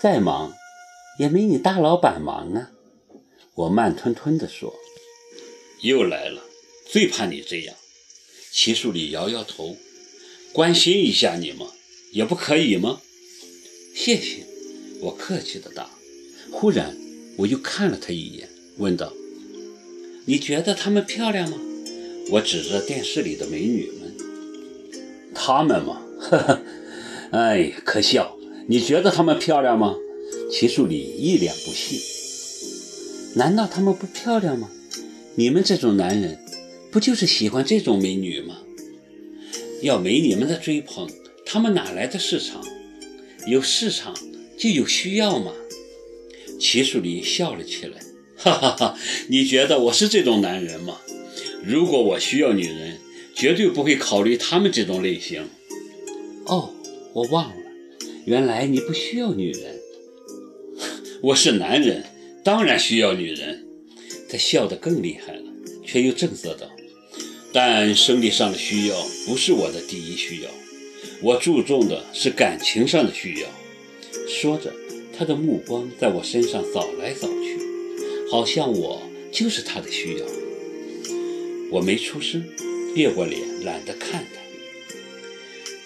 [0.00, 0.54] 再忙
[1.18, 2.70] 也没你大老板忙啊。
[3.54, 4.74] 我慢吞吞地说。
[5.82, 6.42] 又来了，
[6.88, 7.74] 最怕你这样。
[8.52, 9.76] 齐树礼摇摇头，
[10.52, 11.66] 关心一下你嘛，
[12.12, 13.00] 也不可以吗？
[13.94, 14.46] 谢谢，
[15.00, 15.90] 我客气的答。
[16.50, 16.96] 忽然，
[17.36, 19.12] 我又看了他一眼，问道
[20.26, 21.58] ：“你觉得她们漂亮吗？”
[22.32, 24.16] 我指着电视里的美女们。
[25.34, 26.62] 她们嘛，呵呵，
[27.32, 28.37] 哎，可笑！
[28.70, 29.96] 你觉得她们漂亮吗？
[30.52, 31.98] 齐树礼一脸不信。
[33.34, 34.68] 难道她们不漂亮吗？
[35.36, 36.38] 你们这种男人，
[36.92, 38.58] 不就是喜欢这种美女吗？
[39.80, 41.08] 要没你们的追捧，
[41.46, 42.62] 他们哪来的市场？
[43.46, 44.14] 有市场
[44.58, 45.52] 就有需要嘛。
[46.60, 48.00] 齐树礼笑了起来，
[48.36, 48.98] 哈哈哈！
[49.28, 50.98] 你觉得我是这种男人吗？
[51.64, 52.98] 如果我需要女人，
[53.34, 55.48] 绝对不会考虑他们这种类型。
[56.44, 56.74] 哦，
[57.14, 57.57] 我忘了，
[58.28, 59.80] 原来你不需要女人。
[61.24, 62.04] 我是男人，
[62.44, 63.66] 当然需要女人。
[64.28, 65.42] 他笑得更厉害了，
[65.82, 66.68] 却又正色道
[67.54, 70.50] ：“但生理上的需要不是我的第一需要，
[71.22, 73.48] 我注重的是感情上的需要。”
[74.28, 74.74] 说着。
[75.18, 77.58] 他的目光在我身上扫来扫去，
[78.30, 80.24] 好像我就是他的需要。
[81.72, 82.44] 我没出声，
[82.94, 84.40] 别过脸，懒得看他。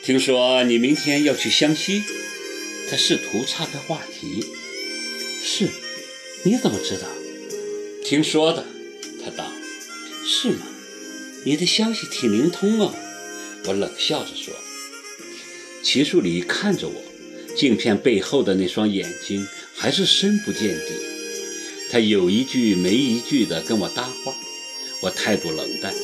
[0.05, 2.02] 听说你明天要去湘西，
[2.93, 4.45] 他试图岔开话题。
[5.43, 5.67] 是，
[6.43, 7.09] 你怎么知道？
[8.05, 8.67] 听说的。
[9.25, 9.51] 他道。
[10.27, 10.67] 是吗？
[11.47, 12.95] 你的消息挺灵通啊。
[13.65, 14.53] 我冷笑着说。
[15.83, 17.03] 齐树礼看着我。
[17.57, 20.93] 镜片背后的那双眼睛还是深不见底。
[21.91, 24.35] 他有一句没一句地跟我搭话，
[25.01, 25.95] 我态度冷淡。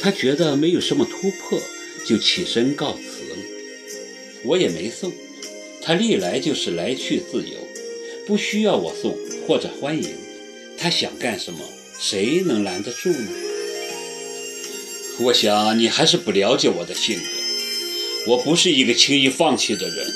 [0.00, 1.60] 他觉得没有什么突破，
[2.06, 3.36] 就起身告辞了。
[4.44, 5.12] 我也没送，
[5.84, 7.58] 他历来就是来去自由，
[8.26, 9.14] 不需要我送
[9.46, 10.16] 或者欢迎。
[10.78, 11.60] 他想干什么，
[12.00, 13.30] 谁能拦得住呢？
[15.20, 20.10] 我想你还是不了解我的性格，我不是一个轻易放弃的人。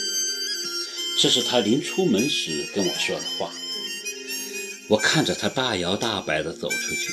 [1.19, 3.53] 这是他临出门时跟我说的话。
[4.89, 7.13] 我看着他大摇大摆地走出去，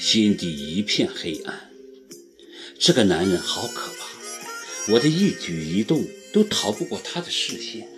[0.00, 1.70] 心底一片黑暗。
[2.78, 7.88] 这个男人好可怕，我的一举一动都逃不过他的视线。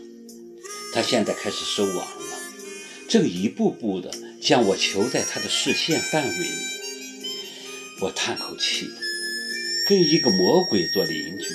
[0.92, 2.38] 他现在开始收网了，
[3.08, 6.64] 正一步步地将我囚在他的视线范围里。
[8.00, 8.88] 我叹口气，
[9.88, 11.46] 跟一个魔鬼做邻居，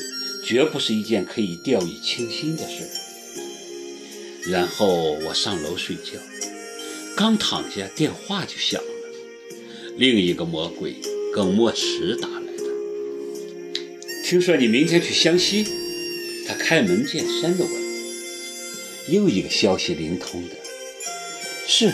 [0.46, 2.90] 绝不是一件可以掉以轻心的事。
[4.50, 6.14] 然后我上楼睡觉，
[7.16, 8.88] 刚躺下，电话就响了。
[9.98, 10.96] 另一个魔鬼
[11.34, 12.64] 耿墨池打来的。
[14.26, 15.66] 听说你明天去湘西，
[16.50, 17.72] 他开门见山地问。
[19.08, 20.56] 又一个消息灵通的。
[21.68, 21.94] 是，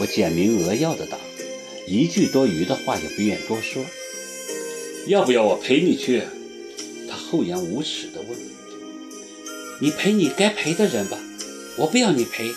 [0.00, 1.16] 我简明扼要的答，
[1.86, 3.84] 一句多余的话也不愿多说。
[5.06, 6.24] 要不要我陪你去？
[7.08, 8.36] 他厚颜无耻地问。
[9.80, 11.16] 你陪你该陪的人吧。
[11.76, 12.50] 我不要你陪，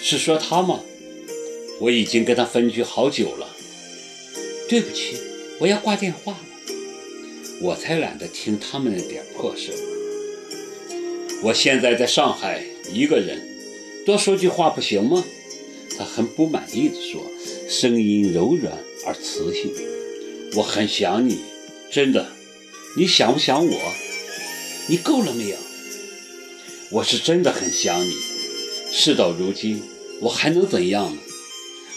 [0.00, 0.84] 是说他吗？
[1.80, 3.48] 我已经跟他分居好久了。
[4.68, 5.16] 对不起，
[5.58, 6.38] 我要挂电话。
[7.62, 9.70] 我才懒得听他们那点破事。
[11.44, 13.40] 我现在在上海一个人，
[14.04, 15.24] 多说句话不行吗？
[15.96, 17.22] 他很不满意地说，
[17.68, 19.72] 声音柔软而磁性。
[20.56, 21.38] 我很想你，
[21.90, 22.26] 真的。
[22.96, 23.80] 你想不想我？
[24.88, 25.56] 你够了没有？
[26.90, 28.12] 我是真的很想你，
[28.92, 29.80] 事到如今，
[30.20, 31.22] 我还能怎样呢？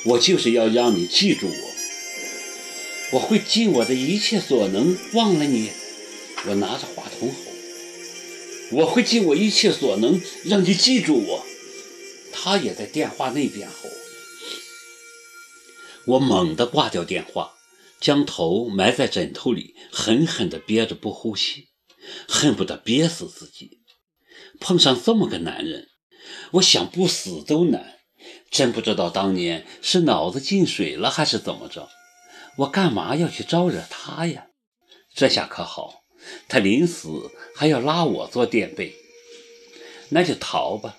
[0.05, 1.74] 我就是要让你记住我，
[3.15, 5.71] 我会尽我的一切所能忘了你。
[6.47, 7.35] 我拿着话筒吼
[8.79, 11.45] ：“我会尽我一切所能让你记住我。”
[12.33, 13.89] 他也在电话那边吼。
[16.07, 17.53] 我猛地挂掉电话，
[18.01, 21.69] 将头埋在枕头里，狠狠地憋着不呼吸，
[22.27, 23.79] 恨不得憋死自己。
[24.59, 25.87] 碰上这么个男人，
[26.51, 27.93] 我想不死都难。
[28.51, 31.89] 真不知道当年是脑子进水了还是怎么着。
[32.57, 34.47] 我干嘛要去招惹他呀？
[35.13, 36.03] 这下可好，
[36.47, 38.95] 他临死还要拉我做垫背。
[40.09, 40.97] 那就逃吧，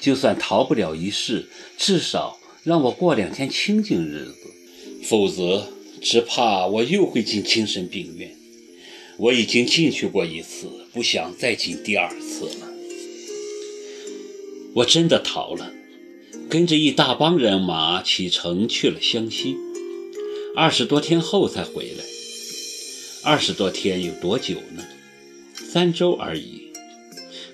[0.00, 4.36] 就算逃不了一世，至少让我过两天清静日子。
[5.04, 5.66] 否则，
[6.02, 8.36] 只怕我又会进精神病院。
[9.18, 12.68] 我已经进去过一次，不想再进第二次了。
[14.76, 15.72] 我真的逃了，
[16.48, 19.56] 跟着一大帮人马启程去了湘西，
[20.56, 22.04] 二十多天后才回来。
[23.22, 24.84] 二十多天有多久呢？
[25.54, 26.72] 三周而已。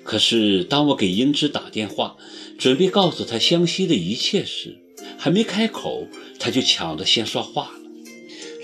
[0.03, 2.17] 可是当我给英芝打电话，
[2.57, 4.77] 准备告诉她湘西的一切时，
[5.17, 6.07] 还没开口，
[6.39, 7.79] 她就抢着先说话了：“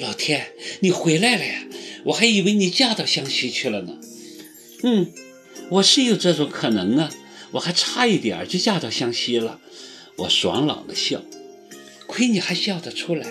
[0.01, 1.67] 老天，你回来了呀！
[2.05, 3.97] 我还以为你嫁到湘西去了呢。
[4.81, 5.11] ”“嗯，
[5.69, 7.11] 我是有这种可能啊，
[7.51, 9.59] 我还差一点就嫁到湘西了。”
[10.17, 11.21] 我爽朗的笑。
[12.07, 13.27] 亏你还笑得出来！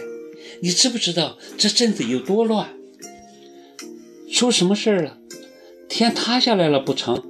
[0.60, 2.76] 你知不知道这镇子有多乱？
[4.32, 5.18] 出什么事儿了？
[5.88, 7.22] 天塌下来了不成？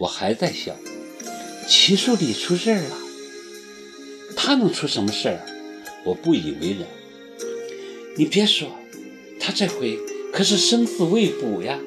[0.00, 0.76] 我还在想。
[1.66, 2.96] 齐树礼出事儿了。
[4.36, 5.40] 他能出什么事儿？
[6.04, 6.86] 我不以为然。
[8.16, 8.68] 你别说，
[9.40, 9.98] 他这回
[10.32, 11.78] 可是生死未卜呀！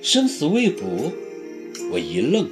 [0.00, 1.12] 生死未卜？
[1.90, 2.48] 我一愣。